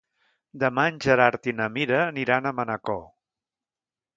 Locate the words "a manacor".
2.49-3.05